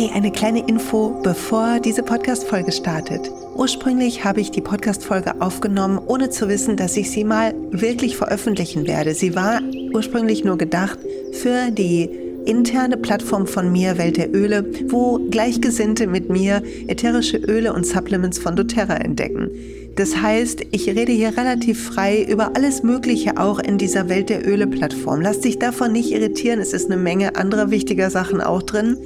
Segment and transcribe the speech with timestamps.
[0.00, 3.30] Hey, eine kleine Info, bevor diese Podcast-Folge startet.
[3.54, 8.86] Ursprünglich habe ich die Podcast-Folge aufgenommen, ohne zu wissen, dass ich sie mal wirklich veröffentlichen
[8.86, 9.12] werde.
[9.12, 9.60] Sie war
[9.92, 10.98] ursprünglich nur gedacht
[11.32, 12.08] für die
[12.46, 18.38] interne Plattform von mir, Welt der Öle, wo Gleichgesinnte mit mir ätherische Öle und Supplements
[18.38, 19.50] von doTERRA entdecken.
[19.96, 24.48] Das heißt, ich rede hier relativ frei über alles Mögliche auch in dieser Welt der
[24.48, 25.20] Öle-Plattform.
[25.20, 28.96] Lass dich davon nicht irritieren, es ist eine Menge anderer wichtiger Sachen auch drin.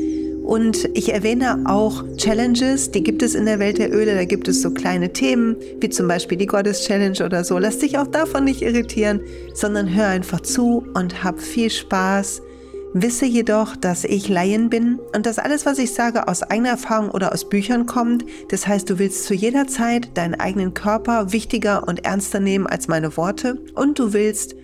[0.45, 4.15] Und ich erwähne auch Challenges, die gibt es in der Welt der Öle.
[4.15, 7.59] Da gibt es so kleine Themen, wie zum Beispiel die Goddess Challenge oder so.
[7.59, 9.21] Lass dich auch davon nicht irritieren,
[9.55, 12.43] sondern hör einfach zu und hab viel Spaß.
[12.93, 17.11] Wisse jedoch, dass ich Laien bin und dass alles, was ich sage, aus eigener Erfahrung
[17.11, 18.27] oder aus Büchern kommt.
[18.51, 22.87] Das heißt, du willst zu jeder Zeit deinen eigenen Körper wichtiger und ernster nehmen als
[22.87, 24.55] meine Worte und du willst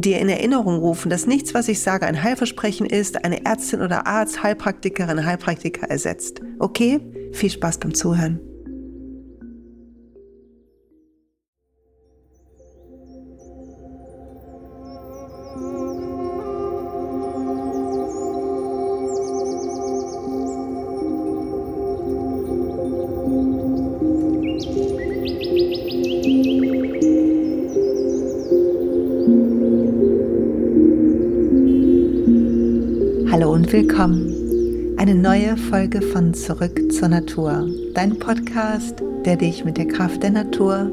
[0.00, 4.06] dir in Erinnerung rufen, dass nichts, was ich sage, ein Heilversprechen ist, eine Ärztin oder
[4.06, 6.40] Arzt, Heilpraktikerin, Heilpraktiker ersetzt.
[6.58, 7.00] Okay?
[7.32, 8.40] Viel Spaß beim Zuhören.
[35.96, 37.70] Folge von Zurück zur Natur.
[37.94, 40.90] Dein Podcast, der dich mit der Kraft der Natur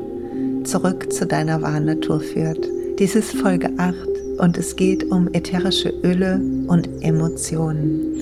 [0.64, 2.66] zurück zu deiner wahren Natur führt.
[3.00, 3.96] Dies ist Folge 8
[4.38, 8.14] und es geht um ätherische Öle und Emotionen.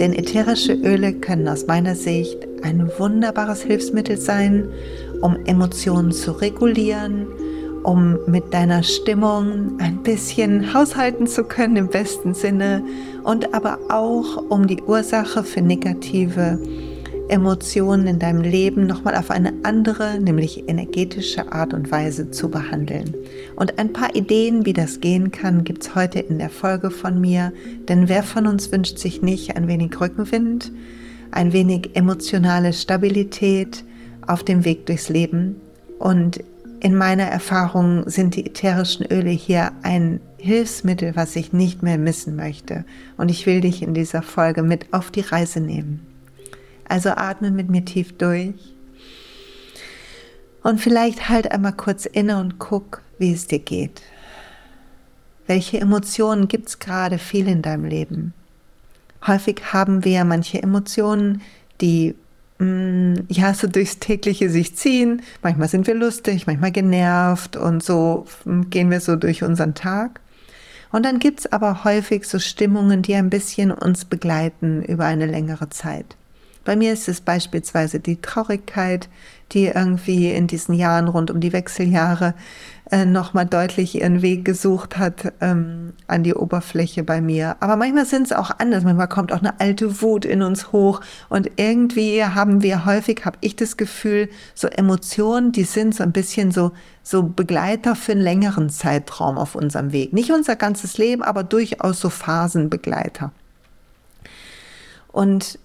[0.00, 4.66] Denn ätherische Öle können aus meiner Sicht ein wunderbares Hilfsmittel sein,
[5.20, 7.26] um Emotionen zu regulieren,
[7.84, 12.82] um mit deiner Stimmung ein bisschen haushalten zu können im besten Sinne
[13.22, 16.58] und aber auch um die Ursache für negative
[17.28, 23.14] Emotionen in deinem Leben nochmal auf eine andere, nämlich energetische Art und Weise zu behandeln.
[23.56, 27.20] Und ein paar Ideen, wie das gehen kann, gibt es heute in der Folge von
[27.20, 27.52] mir.
[27.88, 30.70] Denn wer von uns wünscht sich nicht ein wenig Rückenwind,
[31.30, 33.84] ein wenig emotionale Stabilität
[34.26, 35.56] auf dem Weg durchs Leben?
[35.98, 36.40] Und
[36.84, 42.36] in meiner Erfahrung sind die ätherischen Öle hier ein Hilfsmittel, was ich nicht mehr missen
[42.36, 42.84] möchte.
[43.16, 46.06] Und ich will dich in dieser Folge mit auf die Reise nehmen.
[46.86, 48.52] Also atme mit mir tief durch.
[50.62, 54.02] Und vielleicht halt einmal kurz inne und guck, wie es dir geht.
[55.46, 58.34] Welche Emotionen gibt es gerade viel in deinem Leben?
[59.26, 61.40] Häufig haben wir manche Emotionen,
[61.80, 62.14] die
[62.60, 65.22] ja, so durchs tägliche sich ziehen.
[65.42, 68.26] Manchmal sind wir lustig, manchmal genervt und so
[68.70, 70.20] gehen wir so durch unseren Tag.
[70.92, 75.26] Und dann gibt es aber häufig so Stimmungen, die ein bisschen uns begleiten über eine
[75.26, 76.16] längere Zeit.
[76.64, 79.08] Bei mir ist es beispielsweise die Traurigkeit,
[79.52, 82.34] die irgendwie in diesen Jahren rund um die Wechseljahre
[82.90, 87.56] äh, nochmal deutlich ihren Weg gesucht hat ähm, an die Oberfläche bei mir.
[87.60, 88.84] Aber manchmal sind es auch anders.
[88.84, 93.38] Manchmal kommt auch eine alte Wut in uns hoch und irgendwie haben wir häufig, habe
[93.40, 98.22] ich das Gefühl, so Emotionen, die sind so ein bisschen so so Begleiter für einen
[98.22, 100.14] längeren Zeitraum auf unserem Weg.
[100.14, 103.30] Nicht unser ganzes Leben, aber durchaus so Phasenbegleiter.
[105.12, 105.58] Und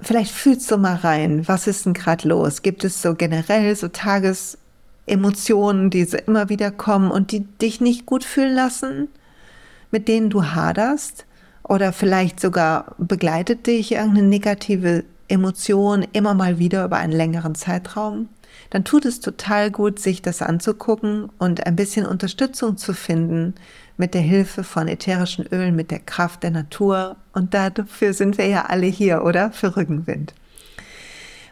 [0.00, 2.62] Vielleicht fühlst du mal rein, was ist denn gerade los?
[2.62, 8.06] Gibt es so generell so Tagesemotionen, die so immer wieder kommen und die dich nicht
[8.06, 9.08] gut fühlen lassen,
[9.90, 11.24] mit denen du haderst?
[11.64, 18.28] Oder vielleicht sogar begleitet dich irgendeine negative Emotion immer mal wieder über einen längeren Zeitraum?
[18.70, 23.54] Dann tut es total gut, sich das anzugucken und ein bisschen Unterstützung zu finden,
[23.98, 27.16] mit der Hilfe von ätherischen Ölen, mit der Kraft der Natur.
[27.34, 29.52] Und dafür sind wir ja alle hier, oder?
[29.52, 30.32] Für Rückenwind.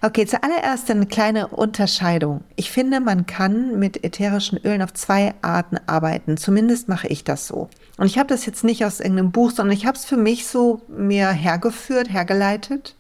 [0.03, 2.45] Okay, zuallererst eine kleine Unterscheidung.
[2.55, 6.37] Ich finde, man kann mit ätherischen Ölen auf zwei Arten arbeiten.
[6.37, 7.69] Zumindest mache ich das so.
[7.97, 10.47] Und ich habe das jetzt nicht aus irgendeinem Buch, sondern ich habe es für mich
[10.47, 12.95] so mir hergeführt, hergeleitet.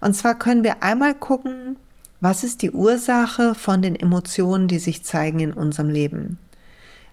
[0.00, 1.76] Und zwar können wir einmal gucken,
[2.20, 6.38] was ist die Ursache von den Emotionen, die sich zeigen in unserem Leben.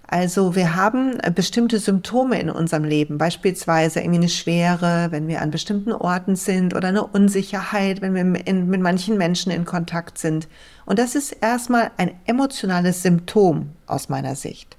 [0.09, 5.41] Also wir haben äh, bestimmte Symptome in unserem Leben, beispielsweise irgendwie eine Schwere, wenn wir
[5.41, 10.17] an bestimmten Orten sind oder eine Unsicherheit, wenn wir in, mit manchen Menschen in Kontakt
[10.17, 10.47] sind.
[10.85, 14.76] Und das ist erstmal ein emotionales Symptom aus meiner Sicht.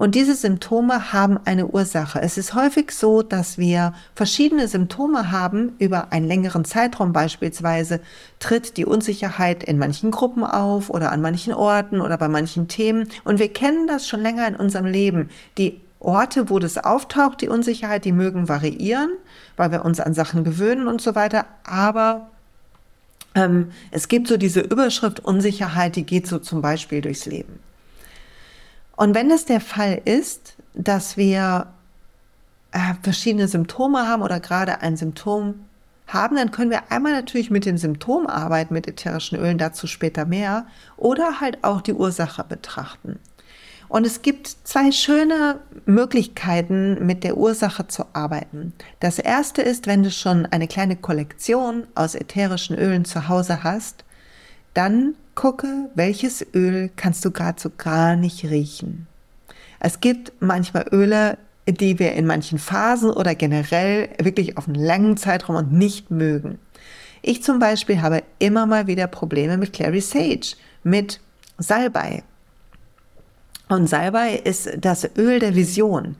[0.00, 2.22] Und diese Symptome haben eine Ursache.
[2.22, 7.12] Es ist häufig so, dass wir verschiedene Symptome haben über einen längeren Zeitraum.
[7.12, 8.00] Beispielsweise
[8.38, 13.10] tritt die Unsicherheit in manchen Gruppen auf oder an manchen Orten oder bei manchen Themen.
[13.24, 15.28] Und wir kennen das schon länger in unserem Leben.
[15.58, 19.10] Die Orte, wo das auftaucht, die Unsicherheit, die mögen variieren,
[19.58, 21.44] weil wir uns an Sachen gewöhnen und so weiter.
[21.64, 22.30] Aber
[23.34, 27.60] ähm, es gibt so diese Überschrift Unsicherheit, die geht so zum Beispiel durchs Leben.
[29.00, 31.68] Und wenn es der Fall ist, dass wir
[32.70, 35.54] äh, verschiedene Symptome haben oder gerade ein Symptom
[36.06, 40.26] haben, dann können wir einmal natürlich mit den Symptomen arbeiten, mit ätherischen Ölen, dazu später
[40.26, 40.66] mehr,
[40.98, 43.18] oder halt auch die Ursache betrachten.
[43.88, 48.74] Und es gibt zwei schöne Möglichkeiten, mit der Ursache zu arbeiten.
[49.00, 54.04] Das erste ist, wenn du schon eine kleine Kollektion aus ätherischen Ölen zu Hause hast,
[54.74, 59.06] dann gucke, welches Öl kannst du gerade so gar nicht riechen.
[59.78, 65.16] Es gibt manchmal Öle, die wir in manchen Phasen oder generell wirklich auf einen langen
[65.16, 66.58] Zeitraum und nicht mögen.
[67.22, 71.20] Ich zum Beispiel habe immer mal wieder Probleme mit Clary Sage, mit
[71.58, 72.22] Salbei.
[73.68, 76.16] Und Salbei ist das Öl der Vision.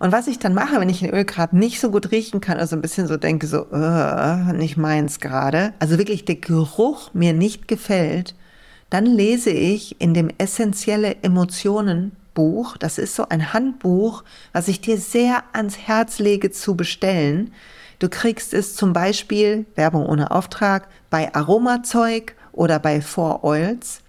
[0.00, 2.58] Und was ich dann mache, wenn ich ein Öl gerade nicht so gut riechen kann,
[2.58, 7.32] also ein bisschen so denke, so, uh, nicht meins gerade, also wirklich der Geruch mir
[7.32, 8.34] nicht gefällt,
[8.90, 14.80] dann lese ich in dem essentielle Emotionen Buch, das ist so ein Handbuch, was ich
[14.80, 17.52] dir sehr ans Herz lege zu bestellen.
[17.98, 23.99] Du kriegst es zum Beispiel, Werbung ohne Auftrag, bei Aromazeug oder bei Four Oils.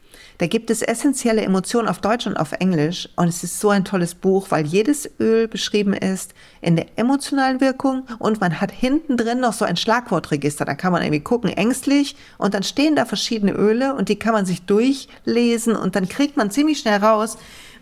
[0.42, 3.86] Da gibt es essentielle Emotionen auf Deutsch und auf Englisch und es ist so ein
[3.86, 9.18] tolles Buch, weil jedes Öl beschrieben ist in der emotionalen Wirkung und man hat hinten
[9.18, 10.66] drin noch so ein Schlagwortregister.
[10.66, 14.34] Da kann man irgendwie gucken, ängstlich und dann stehen da verschiedene Öle und die kann
[14.34, 17.38] man sich durchlesen und dann kriegt man ziemlich schnell raus,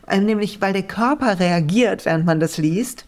[0.09, 3.05] äh, nämlich weil der Körper reagiert, während man das liest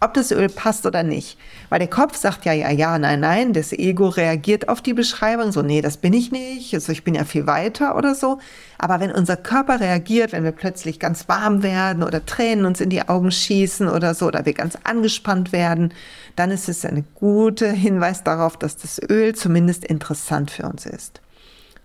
[0.00, 1.38] ob das Öl passt oder nicht.
[1.74, 5.50] Weil der Kopf sagt ja, ja, ja, nein, nein, das Ego reagiert auf die Beschreibung,
[5.50, 8.38] so, nee, das bin ich nicht, also ich bin ja viel weiter oder so.
[8.78, 12.90] Aber wenn unser Körper reagiert, wenn wir plötzlich ganz warm werden oder Tränen uns in
[12.90, 15.92] die Augen schießen oder so, oder wir ganz angespannt werden,
[16.36, 21.22] dann ist es ein guter Hinweis darauf, dass das Öl zumindest interessant für uns ist.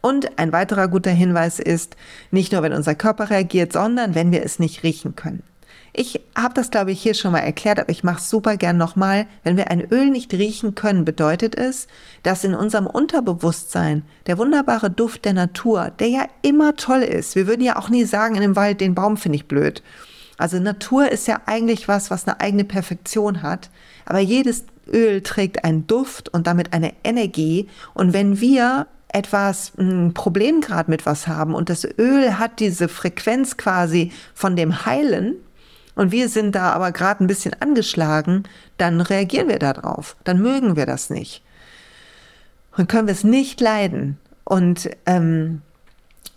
[0.02, 1.96] Und ein weiterer guter Hinweis ist,
[2.30, 5.42] nicht nur wenn unser Körper reagiert, sondern wenn wir es nicht riechen können.
[5.94, 8.78] Ich habe das, glaube ich, hier schon mal erklärt, aber ich mache es super gern
[8.78, 9.26] nochmal.
[9.44, 11.88] Wenn wir ein Öl nicht riechen können, bedeutet es,
[12.24, 17.48] dass in unserem Unterbewusstsein der wunderbare Duft der Natur, der ja immer toll ist, wir
[17.48, 19.82] würden ja auch nie sagen in dem Wald, den Baum finde ich blöd.
[20.38, 23.70] Also Natur ist ja eigentlich was, was eine eigene Perfektion hat,
[24.06, 27.68] aber jedes Öl trägt einen Duft und damit eine Energie.
[27.94, 32.88] Und wenn wir etwas ein Problem gerade mit was haben und das Öl hat diese
[32.88, 35.36] Frequenz quasi von dem Heilen,
[35.96, 38.44] und wir sind da aber gerade ein bisschen angeschlagen,
[38.78, 40.16] dann reagieren wir darauf.
[40.24, 41.44] Dann mögen wir das nicht.
[42.78, 44.18] Und können wir es nicht leiden.
[44.44, 45.62] Und ähm,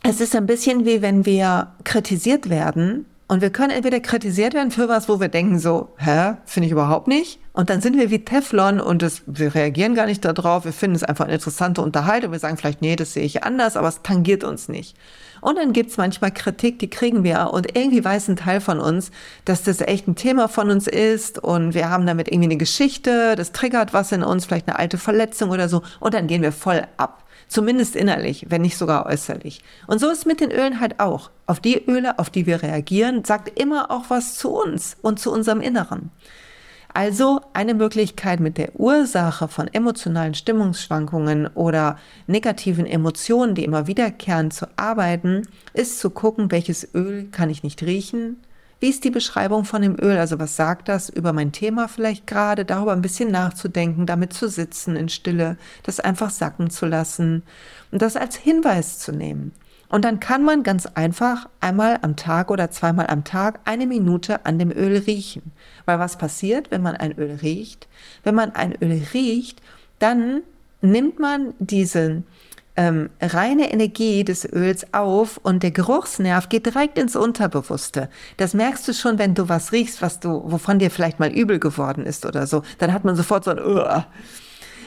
[0.03, 4.71] es ist ein bisschen wie wenn wir kritisiert werden und wir können entweder kritisiert werden
[4.71, 7.39] für was, wo wir denken so, hä, finde ich überhaupt nicht.
[7.55, 10.65] Und dann sind wir wie Teflon und das, wir reagieren gar nicht darauf.
[10.65, 12.33] Wir finden es einfach eine interessante Unterhaltung.
[12.33, 14.97] Wir sagen vielleicht, nee, das sehe ich anders, aber es tangiert uns nicht.
[15.43, 19.11] Und dann gibt's manchmal Kritik, die kriegen wir und irgendwie weiß ein Teil von uns,
[19.45, 23.35] dass das echt ein Thema von uns ist und wir haben damit irgendwie eine Geschichte,
[23.35, 26.53] das triggert was in uns, vielleicht eine alte Verletzung oder so und dann gehen wir
[26.53, 27.25] voll ab.
[27.49, 29.63] Zumindest innerlich, wenn nicht sogar äußerlich.
[29.87, 31.31] Und so ist mit den Ölen halt auch.
[31.47, 35.31] Auf die Öle, auf die wir reagieren, sagt immer auch was zu uns und zu
[35.31, 36.11] unserem Inneren.
[36.95, 44.51] Also eine Möglichkeit mit der Ursache von emotionalen Stimmungsschwankungen oder negativen Emotionen, die immer wiederkehren,
[44.51, 48.37] zu arbeiten, ist zu gucken, welches Öl kann ich nicht riechen,
[48.83, 50.19] wie ist die Beschreibung von dem Öl?
[50.19, 52.65] Also was sagt das über mein Thema vielleicht gerade?
[52.65, 57.45] Darüber ein bisschen nachzudenken, damit zu sitzen in Stille, das einfach sacken zu lassen
[57.93, 59.53] und das als Hinweis zu nehmen.
[59.93, 64.47] Und dann kann man ganz einfach einmal am Tag oder zweimal am Tag eine Minute
[64.47, 65.53] an dem Öl riechen.
[65.85, 67.89] Weil was passiert, wenn man ein Öl riecht?
[68.25, 69.61] Wenn man ein Öl riecht,
[69.99, 70.41] dann
[70.81, 72.25] nimmt man diesen
[72.75, 78.09] ähm, reine Energie des Öls auf und der Geruchsnerv geht direkt ins Unterbewusste.
[78.39, 81.59] Das merkst du schon, wenn du was riechst, was du, wovon dir vielleicht mal übel
[81.59, 82.63] geworden ist oder so.
[82.79, 84.07] Dann hat man sofort so ein Uah.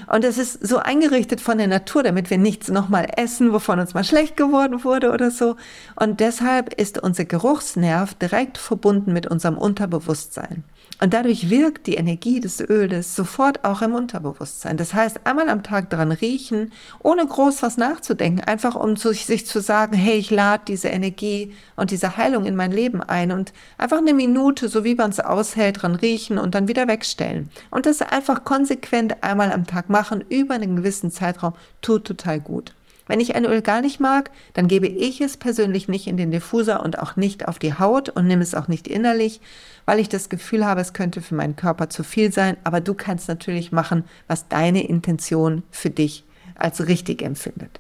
[0.08, 3.94] Und es ist so eingerichtet von der Natur, damit wir nichts nochmal essen, wovon uns
[3.94, 5.56] mal schlecht geworden wurde oder so.
[5.96, 10.64] Und deshalb ist unser Geruchsnerv direkt verbunden mit unserem Unterbewusstsein.
[11.02, 14.78] Und dadurch wirkt die Energie des Öles sofort auch im Unterbewusstsein.
[14.78, 16.72] Das heißt, einmal am Tag dran riechen,
[17.04, 21.92] ohne groß was nachzudenken, einfach um sich zu sagen, hey, ich lade diese Energie und
[21.92, 25.82] diese Heilung in mein Leben ein und einfach eine Minute, so wie man es aushält,
[25.82, 27.50] dran riechen und dann wieder wegstellen.
[27.72, 32.74] Und das einfach konsequent einmal am Tag machen, über einen gewissen Zeitraum, tut total gut.
[33.08, 36.32] Wenn ich ein Öl gar nicht mag, dann gebe ich es persönlich nicht in den
[36.32, 39.42] Diffuser und auch nicht auf die Haut und nehme es auch nicht innerlich,
[39.86, 42.58] weil ich das Gefühl habe, es könnte für meinen Körper zu viel sein.
[42.64, 46.24] Aber du kannst natürlich machen, was deine Intention für dich
[46.56, 47.80] als richtig empfindet.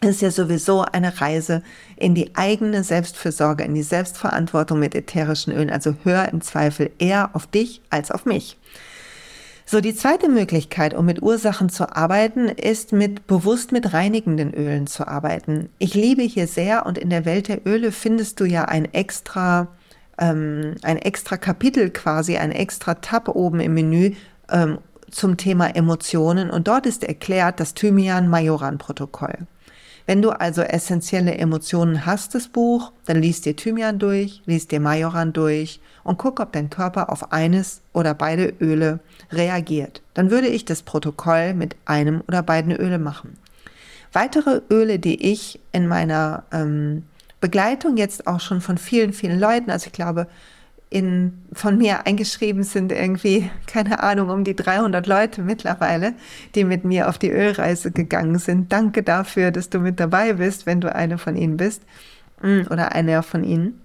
[0.00, 1.62] Es ist ja sowieso eine Reise
[1.96, 5.70] in die eigene Selbstfürsorge, in die Selbstverantwortung mit ätherischen Ölen.
[5.70, 8.56] Also hör im Zweifel eher auf dich als auf mich.
[9.70, 14.86] So, die zweite Möglichkeit, um mit Ursachen zu arbeiten, ist mit bewusst mit reinigenden Ölen
[14.86, 15.68] zu arbeiten.
[15.78, 19.68] Ich liebe hier sehr und in der Welt der Öle findest du ja ein extra,
[20.16, 24.14] ähm, ein extra Kapitel quasi, ein extra Tab oben im Menü
[24.50, 24.78] ähm,
[25.10, 29.36] zum Thema Emotionen und dort ist erklärt das Thymian-Majoran-Protokoll.
[30.08, 34.80] Wenn du also essentielle Emotionen hast, das Buch, dann liest dir Thymian durch, liest dir
[34.80, 39.00] Majoran durch und guck, ob dein Körper auf eines oder beide Öle
[39.30, 40.00] reagiert.
[40.14, 43.36] Dann würde ich das Protokoll mit einem oder beiden Öle machen.
[44.14, 47.02] Weitere Öle, die ich in meiner ähm,
[47.42, 50.26] Begleitung jetzt auch schon von vielen, vielen Leuten, also ich glaube,
[50.90, 56.14] in, von mir eingeschrieben sind irgendwie, keine Ahnung, um die 300 Leute mittlerweile,
[56.54, 58.72] die mit mir auf die Ölreise gegangen sind.
[58.72, 61.82] Danke dafür, dass du mit dabei bist, wenn du eine von ihnen bist
[62.42, 63.80] mm, oder einer von ihnen.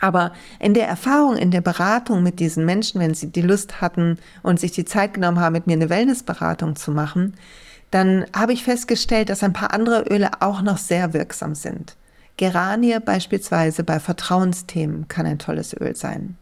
[0.00, 4.18] Aber in der Erfahrung, in der Beratung mit diesen Menschen, wenn sie die Lust hatten
[4.42, 7.34] und sich die Zeit genommen haben, mit mir eine Wellnessberatung zu machen,
[7.90, 11.94] dann habe ich festgestellt, dass ein paar andere Öle auch noch sehr wirksam sind.
[12.36, 16.36] Geranie beispielsweise bei Vertrauensthemen kann ein tolles Öl sein.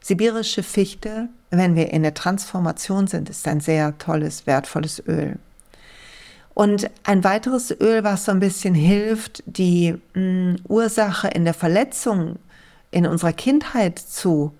[0.00, 5.38] Sibirische Fichte, wenn wir in der Transformation sind, ist ein sehr tolles, wertvolles Öl.
[6.54, 11.54] Und ein weiteres Öl, was so ein bisschen hilft, die mh, mm, Ursache in der
[11.54, 12.36] Verletzung
[12.90, 14.52] in unserer Kindheit zu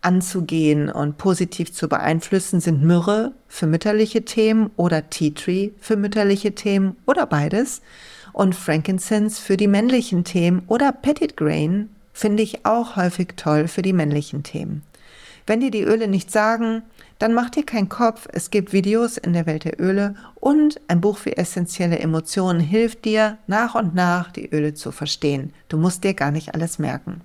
[0.00, 6.54] anzugehen und positiv zu beeinflussen, sind Myrrhe für mütterliche Themen oder Tea Tree für mütterliche
[6.54, 7.82] Themen oder beides
[8.38, 13.82] und Frankincense für die männlichen Themen oder Petit Grain finde ich auch häufig toll für
[13.82, 14.82] die männlichen Themen.
[15.44, 16.82] Wenn dir die Öle nicht sagen,
[17.18, 18.28] dann mach dir keinen Kopf.
[18.32, 23.06] Es gibt Videos in der Welt der Öle und ein Buch für essentielle Emotionen hilft
[23.06, 25.52] dir, nach und nach die Öle zu verstehen.
[25.68, 27.22] Du musst dir gar nicht alles merken.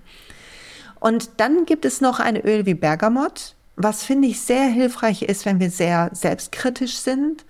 [0.99, 5.45] Und dann gibt es noch ein Öl wie Bergamot, was finde ich sehr hilfreich ist,
[5.45, 7.45] wenn wir sehr selbstkritisch sind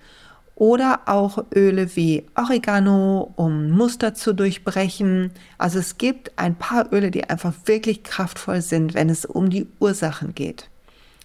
[0.56, 5.32] oder auch Öle wie Oregano, um Muster zu durchbrechen.
[5.58, 9.66] Also es gibt ein paar Öle, die einfach wirklich kraftvoll sind, wenn es um die
[9.80, 10.68] Ursachen geht.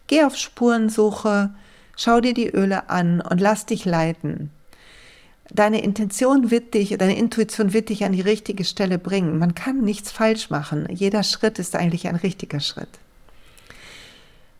[0.07, 1.51] Geh auf Spurensuche,
[1.95, 4.49] schau dir die Öle an und lass dich leiten.
[5.51, 9.37] Deine Intention wird dich, deine Intuition wird dich an die richtige Stelle bringen.
[9.37, 10.87] Man kann nichts falsch machen.
[10.91, 12.89] Jeder Schritt ist eigentlich ein richtiger Schritt.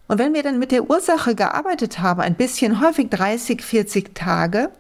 [0.10, 4.72] Und wenn wir dann mit der Ursache gearbeitet haben, ein bisschen häufig 30, 40 Tage,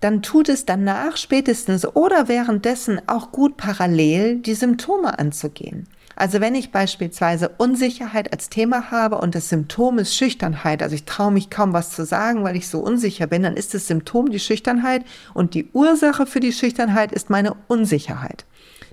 [0.00, 5.88] dann tut es danach spätestens oder währenddessen auch gut parallel die Symptome anzugehen.
[6.16, 11.06] Also wenn ich beispielsweise Unsicherheit als Thema habe und das Symptom ist Schüchternheit, also ich
[11.06, 14.30] traue mich kaum was zu sagen, weil ich so unsicher bin, dann ist das Symptom
[14.30, 18.44] die Schüchternheit und die Ursache für die Schüchternheit ist meine Unsicherheit.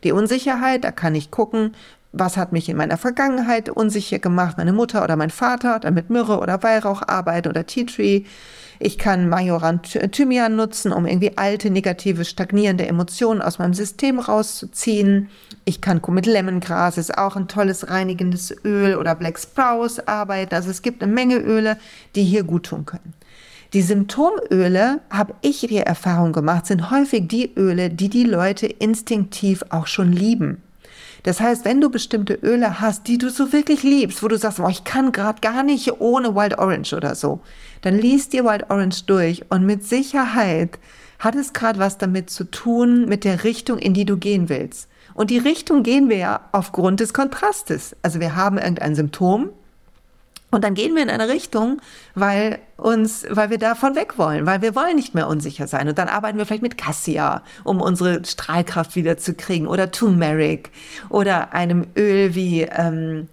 [0.06, 1.76] Die Unsicherheit, da kann ich gucken,
[2.14, 6.10] was hat mich in meiner Vergangenheit unsicher gemacht, meine Mutter oder mein Vater, dann mit
[6.10, 8.24] Myrrhe oder Weihrauch arbeiten oder Tea Tree.
[8.80, 15.30] Ich kann Majoran Thymian nutzen, um irgendwie alte, negative, stagnierende Emotionen aus meinem System rauszuziehen.
[15.66, 20.56] Ich kann mit Lemongras, ist auch ein tolles reinigendes Öl oder Black Sprouse arbeiten.
[20.56, 21.78] Also es gibt eine Menge Öle,
[22.16, 23.14] die hier gut tun können.
[23.74, 29.64] Die Symptomöle, habe ich die Erfahrung gemacht, sind häufig die Öle, die die Leute instinktiv
[29.70, 30.62] auch schon lieben.
[31.24, 34.60] Das heißt, wenn du bestimmte Öle hast, die du so wirklich liebst, wo du sagst,
[34.60, 37.42] oh, ich kann gerade gar nicht ohne Wild Orange oder so,
[37.82, 40.80] dann liest dir Wild Orange durch und mit Sicherheit
[41.20, 44.90] hat es gerade was damit zu tun mit der Richtung, in die du gehen willst.
[45.14, 47.96] Und die Richtung gehen wir ja aufgrund des Kontrastes.
[48.02, 49.50] Also wir haben irgendein Symptom,
[50.52, 51.82] und dann gehen wir in eine Richtung,
[52.14, 55.88] weil uns, weil wir davon weg wollen, weil wir wollen nicht mehr unsicher sein.
[55.88, 60.72] Und dann arbeiten wir vielleicht mit Cassia, um unsere Strahlkraft wieder zu kriegen, oder Turmeric
[61.10, 63.30] oder einem Öl wie, ähm,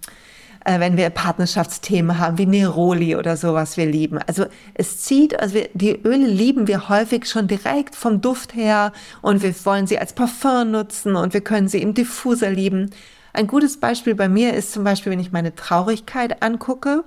[0.65, 4.19] äh, wenn wir Partnerschaftsthemen haben, wie Neroli oder sowas wir lieben.
[4.27, 8.93] Also es zieht, also wir, die Öle lieben wir häufig schon direkt vom Duft her
[9.23, 12.91] und wir wollen sie als Parfum nutzen und wir können sie im Diffuser lieben.
[13.39, 17.05] Ein gutes Beispiel bei mir ist zum Beispiel, wenn ich meine Traurigkeit angucke.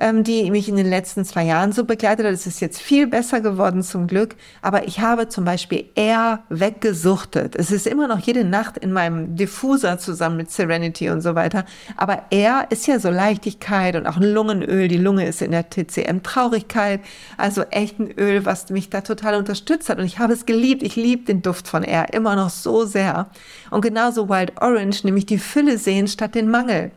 [0.00, 2.32] Ähm, die mich in den letzten zwei Jahren so begleitet hat.
[2.32, 7.54] Es ist jetzt viel besser geworden zum Glück, aber ich habe zum Beispiel eher weggesuchtet.
[7.54, 11.64] Es ist immer noch jede Nacht in meinem Diffuser zusammen mit Serenity und so weiter,
[11.96, 14.88] aber er ist ja so Leichtigkeit und auch ein Lungenöl.
[14.88, 17.00] Die Lunge ist in der TCM Traurigkeit,
[17.36, 20.82] also echt ein Öl, was mich da total unterstützt hat und ich habe es geliebt.
[20.82, 23.28] Ich liebe den Duft von er immer noch so sehr.
[23.70, 26.90] Und genauso Wild Orange, nämlich die Fülle sehen statt den Mangel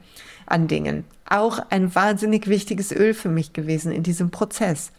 [0.45, 4.91] an Dingen auch ein wahnsinnig wichtiges Öl für mich gewesen in diesem Prozess.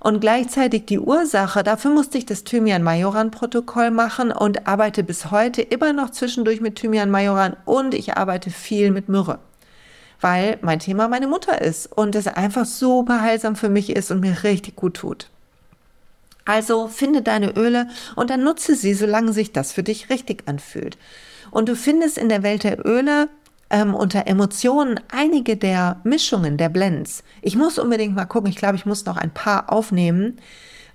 [0.00, 5.92] Und gleichzeitig die Ursache, dafür musste ich das Thymian-Majoran-Protokoll machen und arbeite bis heute immer
[5.92, 9.38] noch zwischendurch mit Thymian-Majoran und ich arbeite viel mit Myrrhe,
[10.20, 14.20] weil mein Thema meine Mutter ist und es einfach super heilsam für mich ist und
[14.20, 15.28] mir richtig gut tut.
[16.44, 20.98] Also finde deine Öle und dann nutze sie, solange sich das für dich richtig anfühlt.
[21.52, 23.28] Und du findest in der Welt der Öle
[23.72, 27.24] ähm, unter Emotionen einige der Mischungen, der Blends.
[27.40, 30.36] Ich muss unbedingt mal gucken, ich glaube, ich muss noch ein paar aufnehmen,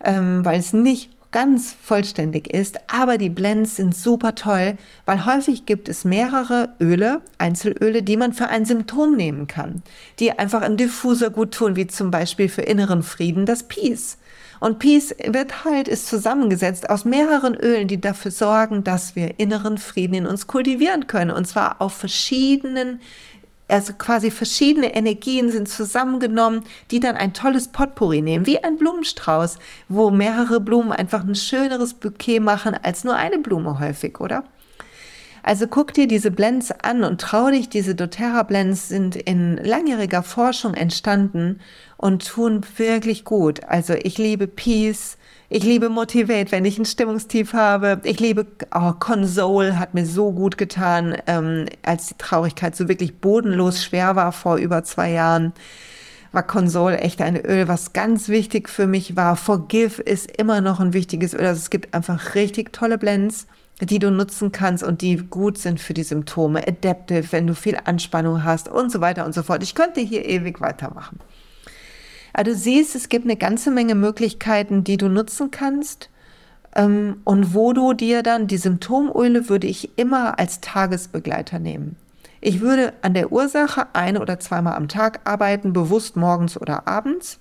[0.04, 5.66] ähm, weil es nicht ganz vollständig ist, aber die Blends sind super toll, weil häufig
[5.66, 9.84] gibt es mehrere Öle, Einzelöle, die man für ein Symptom nehmen kann,
[10.20, 14.18] die einfach im Diffuser gut tun, wie zum Beispiel für inneren Frieden das Peace.
[14.60, 19.78] Und Peace wird halt, ist zusammengesetzt aus mehreren Ölen, die dafür sorgen, dass wir inneren
[19.78, 21.32] Frieden in uns kultivieren können.
[21.32, 23.00] Und zwar auf verschiedenen,
[23.68, 29.60] also quasi verschiedene Energien sind zusammengenommen, die dann ein tolles Potpourri nehmen, wie ein Blumenstrauß,
[29.90, 34.44] wo mehrere Blumen einfach ein schöneres Bouquet machen als nur eine Blume häufig, oder?
[35.48, 40.22] Also guck dir diese Blends an und trau dich, diese doTERRA Blends sind in langjähriger
[40.22, 41.62] Forschung entstanden
[41.96, 43.64] und tun wirklich gut.
[43.64, 48.02] Also ich liebe Peace, ich liebe Motivate, wenn ich ein Stimmungstief habe.
[48.04, 53.22] Ich liebe oh, Console, hat mir so gut getan, ähm, als die Traurigkeit so wirklich
[53.22, 55.54] bodenlos schwer war vor über zwei Jahren.
[56.34, 59.38] War Console echt ein Öl, was ganz wichtig für mich war.
[59.38, 61.46] Forgive ist immer noch ein wichtiges Öl.
[61.46, 63.48] Also es gibt einfach richtig tolle Blends,
[63.82, 66.68] die du nutzen kannst und die gut sind für die Symptome.
[66.68, 69.62] Adaptive, wenn du viel Anspannung hast und so weiter und so fort.
[69.62, 71.20] Ich könnte hier ewig weitermachen.
[72.34, 76.10] Aber du siehst, es gibt eine ganze Menge Möglichkeiten, die du nutzen kannst.
[76.76, 81.96] Ähm, und wo du dir dann die Symptomöle würde ich immer als Tagesbegleiter nehmen.
[82.42, 87.40] Ich würde an der Ursache ein oder zweimal am Tag arbeiten, bewusst morgens oder abends.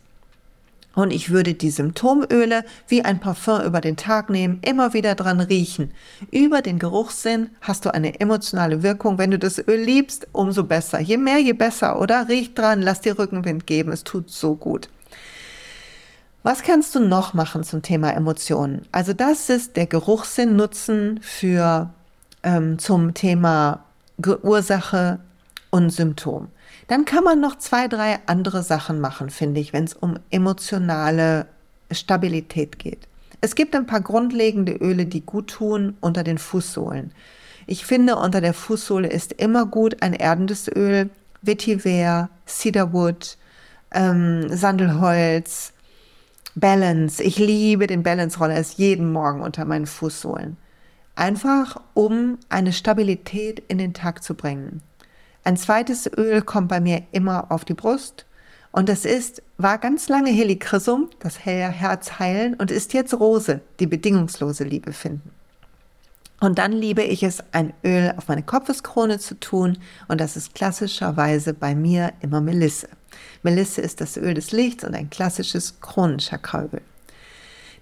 [0.96, 5.40] Und ich würde die Symptomöle wie ein Parfum über den Tag nehmen, immer wieder dran
[5.40, 5.92] riechen.
[6.30, 9.18] Über den Geruchssinn hast du eine emotionale Wirkung.
[9.18, 10.98] Wenn du das Öl liebst, umso besser.
[10.98, 12.30] Je mehr, je besser, oder?
[12.30, 13.92] Riech dran, lass dir Rückenwind geben.
[13.92, 14.88] Es tut so gut.
[16.42, 18.86] Was kannst du noch machen zum Thema Emotionen?
[18.90, 21.90] Also das ist der Geruchssinn nutzen für
[22.42, 23.84] ähm, zum Thema
[24.42, 25.18] Ursache
[25.68, 26.48] und Symptom.
[26.88, 31.46] Dann kann man noch zwei, drei andere Sachen machen, finde ich, wenn es um emotionale
[31.90, 33.08] Stabilität geht.
[33.40, 37.12] Es gibt ein paar grundlegende Öle, die gut tun unter den Fußsohlen.
[37.66, 41.10] Ich finde, unter der Fußsohle ist immer gut ein erdendes Öl,
[41.42, 43.36] Vetiver, Cedarwood,
[43.92, 45.72] ähm, Sandelholz,
[46.54, 47.22] Balance.
[47.22, 50.56] Ich liebe den Balance-Roller, ist jeden Morgen unter meinen Fußsohlen.
[51.16, 54.82] Einfach, um eine Stabilität in den Tag zu bringen.
[55.46, 58.26] Ein zweites Öl kommt bei mir immer auf die Brust.
[58.72, 63.86] Und das ist, war ganz lange Helichrysum, das Herz heilen, und ist jetzt Rose, die
[63.86, 65.30] bedingungslose Liebe finden.
[66.40, 69.78] Und dann liebe ich es, ein Öl auf meine Kopfeskrone zu tun.
[70.08, 72.88] Und das ist klassischerweise bei mir immer Melisse.
[73.44, 76.82] Melisse ist das Öl des Lichts und ein klassisches Kronenchakraöl.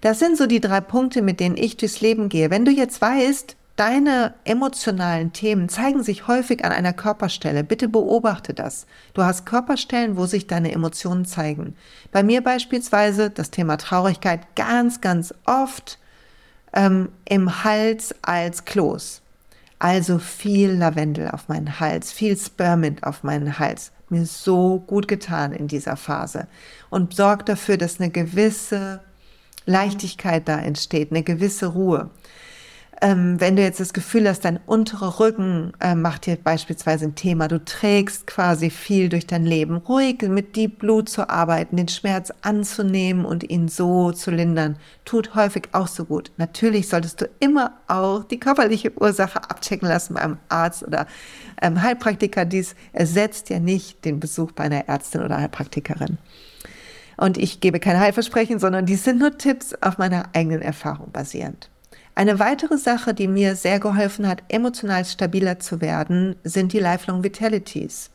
[0.01, 2.51] Das sind so die drei Punkte, mit denen ich durchs Leben gehe.
[2.51, 7.65] Wenn du jetzt weißt, Deine emotionalen Themen zeigen sich häufig an einer Körperstelle.
[7.65, 8.85] Bitte beobachte das.
[9.13, 11.75] Du hast Körperstellen, wo sich deine Emotionen zeigen.
[12.13, 15.99] Bei mir beispielsweise das Thema Traurigkeit ganz, ganz oft
[16.71, 19.21] ähm, im Hals als Kloß.
[19.77, 23.91] Also viel Lavendel auf meinen Hals, viel Spermint auf meinen Hals.
[24.07, 26.47] Mir so gut getan in dieser Phase.
[26.89, 29.01] Und sorgt dafür, dass eine gewisse
[29.65, 32.09] Leichtigkeit da entsteht, eine gewisse Ruhe.
[33.01, 37.15] Ähm, wenn du jetzt das Gefühl hast, dein unterer Rücken äh, macht dir beispielsweise ein
[37.15, 41.89] Thema, du trägst quasi viel durch dein Leben, ruhig mit Deep Blue zu arbeiten, den
[41.89, 46.31] Schmerz anzunehmen und ihn so zu lindern, tut häufig auch so gut.
[46.37, 51.05] Natürlich solltest du immer auch die körperliche Ursache abchecken lassen beim Arzt oder
[51.61, 52.45] ähm, Heilpraktiker.
[52.45, 56.17] Dies ersetzt ja nicht den Besuch bei einer Ärztin oder Heilpraktikerin.
[57.17, 61.69] Und ich gebe keine Heilversprechen, sondern die sind nur Tipps auf meiner eigenen Erfahrung basierend.
[62.17, 67.23] Eine weitere Sache, die mir sehr geholfen hat, emotional stabiler zu werden, sind die Lifelong
[67.23, 68.09] Vitalities.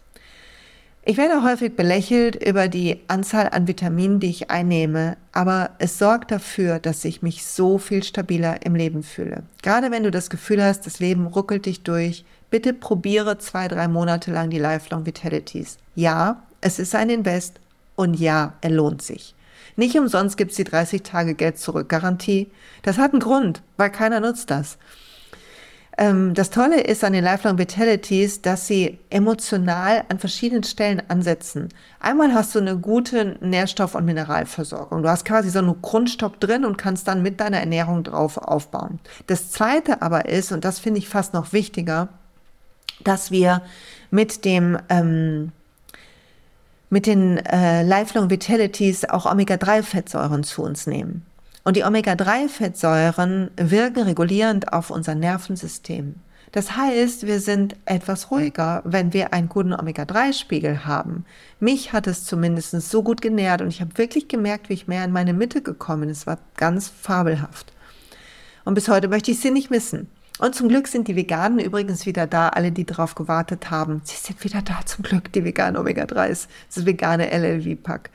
[1.02, 6.30] Ich werde häufig belächelt über die Anzahl an Vitaminen, die ich einnehme, aber es sorgt
[6.30, 9.42] dafür, dass ich mich so viel stabiler im Leben fühle.
[9.62, 13.86] Gerade wenn du das Gefühl hast, das Leben ruckelt dich durch, bitte probiere zwei, drei
[13.86, 15.76] Monate lang die Lifelong Vitalities.
[15.94, 17.60] Ja, es ist ein Invest
[17.96, 19.34] und ja, er lohnt sich.
[19.76, 22.50] Nicht umsonst gibt es die 30 Tage Geld zurück Garantie.
[22.82, 24.78] Das hat einen Grund, weil keiner nutzt das.
[26.00, 31.68] Ähm, das Tolle ist an den Lifelong Vitalities, dass sie emotional an verschiedenen Stellen ansetzen.
[32.00, 35.02] Einmal hast du eine gute Nährstoff- und Mineralversorgung.
[35.02, 38.98] Du hast quasi so einen Grundstock drin und kannst dann mit deiner Ernährung drauf aufbauen.
[39.26, 42.08] Das zweite aber ist, und das finde ich fast noch wichtiger,
[43.04, 43.62] dass wir
[44.10, 45.52] mit dem, ähm,
[46.90, 51.24] mit den äh, Lifelong Vitalities auch Omega-3-Fettsäuren zu uns nehmen.
[51.64, 56.16] Und die Omega-3-Fettsäuren wirken regulierend auf unser Nervensystem.
[56.52, 61.24] Das heißt, wir sind etwas ruhiger, wenn wir einen guten Omega-3-Spiegel haben.
[61.60, 65.04] Mich hat es zumindest so gut genährt und ich habe wirklich gemerkt, wie ich mehr
[65.04, 66.10] in meine Mitte gekommen bin.
[66.10, 67.72] Es war ganz fabelhaft.
[68.64, 70.08] Und bis heute möchte ich sie nicht missen.
[70.40, 74.00] Und zum Glück sind die Veganen übrigens wieder da, alle, die darauf gewartet haben.
[74.04, 78.08] Sie sind wieder da, zum Glück, die veganen Omega-3s, das vegane LLV-Pack.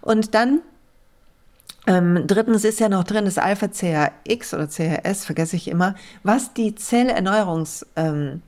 [0.00, 0.62] Und dann
[1.86, 6.72] ähm, drittens ist ja noch drin das Alpha-CHX oder CHS, vergesse ich immer, was die
[6.72, 8.42] Zellerneuerungs- ähm,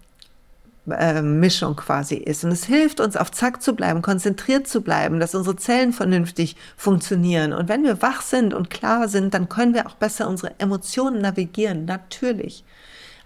[0.91, 2.45] äh, Mischung quasi ist.
[2.45, 6.57] Und es hilft uns, auf Zack zu bleiben, konzentriert zu bleiben, dass unsere Zellen vernünftig
[6.79, 7.53] funktionieren.
[7.53, 11.21] Und wenn wir wach sind und klar sind, dann können wir auch besser unsere Emotionen
[11.21, 12.65] navigieren, natürlich.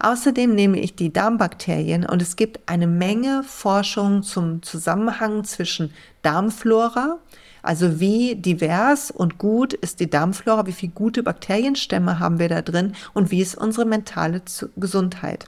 [0.03, 7.19] Außerdem nehme ich die Darmbakterien und es gibt eine Menge Forschung zum Zusammenhang zwischen Darmflora,
[7.63, 12.63] also wie divers und gut ist die Darmflora, wie viele gute Bakterienstämme haben wir da
[12.63, 14.43] drin und wie ist unsere mentale
[14.77, 15.45] Gesundheit.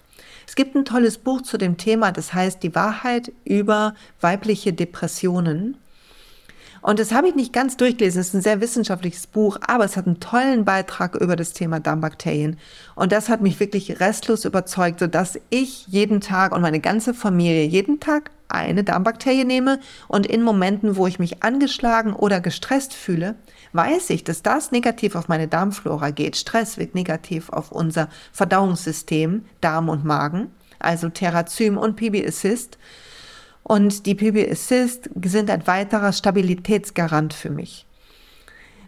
[0.47, 5.79] Es gibt ein tolles Buch zu dem Thema, das heißt Die Wahrheit über weibliche Depressionen.
[6.85, 8.21] Und das habe ich nicht ganz durchgelesen.
[8.21, 11.81] Es ist ein sehr wissenschaftliches Buch, aber es hat einen tollen Beitrag über das Thema
[11.81, 12.59] Darmbakterien.
[12.95, 17.65] Und das hat mich wirklich restlos überzeugt, sodass ich jeden Tag und meine ganze Familie
[17.65, 23.37] jeden Tag eine Darmbakterie nehme und in Momenten, wo ich mich angeschlagen oder gestresst fühle,
[23.73, 26.37] weiß ich, dass das negativ auf meine Darmflora geht.
[26.37, 32.77] Stress wirkt negativ auf unser Verdauungssystem, Darm und Magen, also Terrazym und PB Assist.
[33.65, 37.87] Und die PB Assist sind ein weiterer Stabilitätsgarant für mich.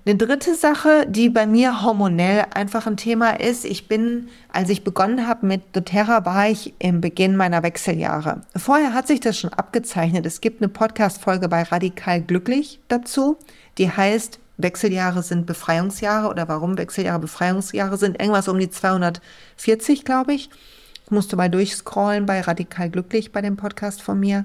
[0.04, 4.84] Eine dritte Sache, die bei mir hormonell einfach ein Thema ist, ich bin, als ich
[4.84, 8.42] begonnen habe mit doTERRA, war ich im Beginn meiner Wechseljahre.
[8.54, 10.24] Vorher hat sich das schon abgezeichnet.
[10.24, 13.36] Es gibt eine Podcast-Folge bei Radikal Glücklich dazu,
[13.78, 18.20] die heißt Wechseljahre sind Befreiungsjahre oder warum Wechseljahre Befreiungsjahre sind.
[18.20, 20.50] Irgendwas um die 240, glaube ich.
[21.06, 24.44] Ich musste mal durchscrollen bei Radikal Glücklich bei dem Podcast von mir.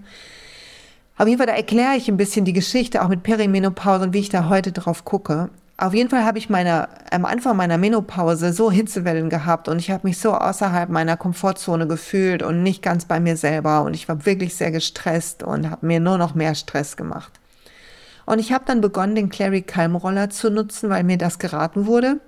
[1.17, 4.19] Auf jeden Fall, da erkläre ich ein bisschen die Geschichte auch mit Perimenopause und wie
[4.19, 5.49] ich da heute drauf gucke.
[5.77, 9.89] Auf jeden Fall habe ich meine, am Anfang meiner Menopause so Hitzewellen gehabt und ich
[9.89, 14.07] habe mich so außerhalb meiner Komfortzone gefühlt und nicht ganz bei mir selber und ich
[14.07, 17.31] war wirklich sehr gestresst und habe mir nur noch mehr Stress gemacht.
[18.27, 21.87] Und ich habe dann begonnen, den Clary Calm Roller zu nutzen, weil mir das geraten
[21.87, 22.19] wurde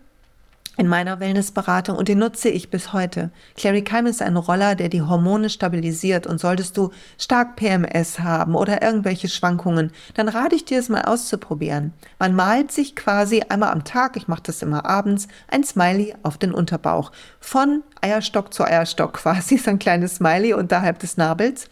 [0.76, 3.30] in meiner Wellnessberatung und den nutze ich bis heute.
[3.56, 8.56] Clary Calm ist ein Roller, der die Hormone stabilisiert und solltest du stark PMS haben
[8.56, 11.94] oder irgendwelche Schwankungen, dann rate ich dir es mal auszuprobieren.
[12.18, 16.38] Man malt sich quasi einmal am Tag, ich mache das immer abends, ein Smiley auf
[16.38, 17.12] den Unterbauch.
[17.40, 21.68] Von Eierstock zu Eierstock quasi, so ein kleines Smiley unterhalb des Nabels.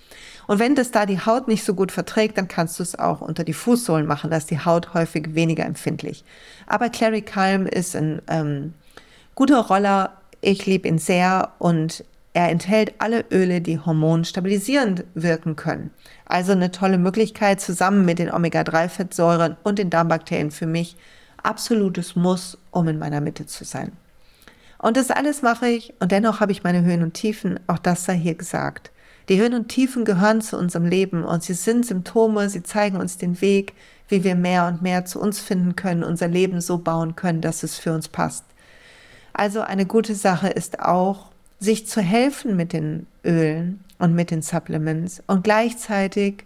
[0.48, 3.22] Und wenn das da die Haut nicht so gut verträgt, dann kannst du es auch
[3.22, 6.24] unter die Fußsohlen machen, da ist die Haut häufig weniger empfindlich.
[6.68, 8.74] Aber Clary Calm ist ein ähm,
[9.36, 15.92] Guter Roller, ich liebe ihn sehr und er enthält alle Öle, die hormonstabilisierend wirken können.
[16.26, 20.96] Also eine tolle Möglichkeit zusammen mit den Omega-3-Fettsäuren und den Darmbakterien für mich.
[21.44, 23.92] Absolutes Muss, um in meiner Mitte zu sein.
[24.78, 28.06] Und das alles mache ich und dennoch habe ich meine Höhen und Tiefen, auch das
[28.06, 28.92] sei hier gesagt.
[29.30, 33.18] Die Höhen und Tiefen gehören zu unserem Leben und sie sind Symptome, sie zeigen uns
[33.18, 33.74] den Weg,
[34.08, 37.64] wie wir mehr und mehr zu uns finden können, unser Leben so bauen können, dass
[37.64, 38.46] es für uns passt.
[39.34, 44.42] Also eine gute Sache ist auch, sich zu helfen mit den Ölen und mit den
[44.42, 46.44] Supplements und gleichzeitig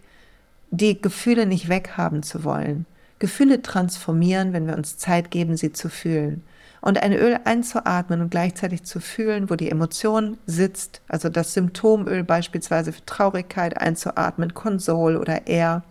[0.71, 2.85] die Gefühle nicht weghaben zu wollen.
[3.19, 6.43] Gefühle transformieren, wenn wir uns Zeit geben, sie zu fühlen.
[6.81, 12.23] Und ein Öl einzuatmen und gleichzeitig zu fühlen, wo die Emotion sitzt, also das Symptomöl
[12.23, 15.83] beispielsweise für Traurigkeit einzuatmen, Konsol oder Air.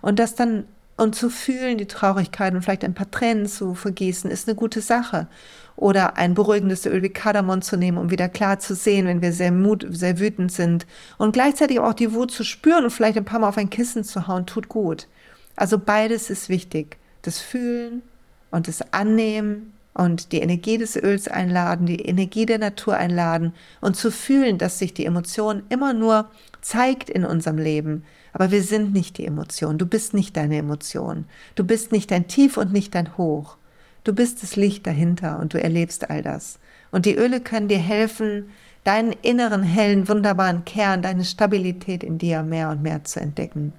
[0.00, 0.64] Und das dann
[0.98, 4.80] Und zu fühlen, die Traurigkeit und vielleicht ein paar Tränen zu vergießen, ist eine gute
[4.80, 5.28] Sache.
[5.76, 9.32] Oder ein beruhigendes Öl wie Kardamom zu nehmen, um wieder klar zu sehen, wenn wir
[9.32, 10.86] sehr, mut, sehr wütend sind.
[11.16, 14.02] Und gleichzeitig auch die Wut zu spüren und vielleicht ein paar Mal auf ein Kissen
[14.02, 15.06] zu hauen, tut gut.
[15.54, 16.98] Also beides ist wichtig.
[17.22, 18.02] Das Fühlen
[18.50, 23.96] und das Annehmen und die Energie des Öls einladen, die Energie der Natur einladen und
[23.96, 26.28] zu fühlen, dass sich die Emotion immer nur
[26.60, 28.04] zeigt in unserem Leben.
[28.32, 29.78] Aber wir sind nicht die Emotion.
[29.78, 31.24] Du bist nicht deine Emotion.
[31.54, 33.56] Du bist nicht dein Tief und nicht dein Hoch.
[34.04, 36.58] Du bist das Licht dahinter und du erlebst all das.
[36.90, 38.48] Und die Öle können dir helfen,
[38.84, 43.72] deinen inneren, hellen, wunderbaren Kern, deine Stabilität in dir mehr und mehr zu entdecken.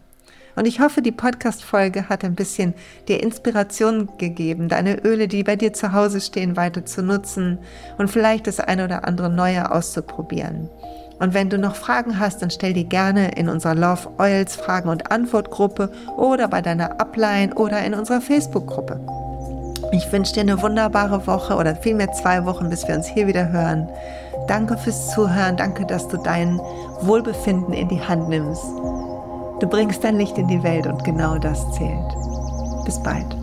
[0.55, 2.73] Und ich hoffe, die Podcast-Folge hat ein bisschen
[3.07, 7.59] dir Inspiration gegeben, deine Öle, die bei dir zu Hause stehen, weiter zu nutzen
[7.97, 10.69] und vielleicht das eine oder andere Neue auszuprobieren.
[11.19, 14.89] Und wenn du noch Fragen hast, dann stell die gerne in unserer Love Oils Fragen-
[14.89, 18.99] und Antwortgruppe oder bei deiner Upline oder in unserer Facebook-Gruppe.
[19.91, 23.51] Ich wünsche dir eine wunderbare Woche oder vielmehr zwei Wochen, bis wir uns hier wieder
[23.51, 23.89] hören.
[24.47, 26.59] Danke fürs Zuhören, danke, dass du dein
[27.01, 28.63] Wohlbefinden in die Hand nimmst.
[29.59, 32.15] Du bringst dein Licht in die Welt und genau das zählt.
[32.85, 33.38] Bis bald.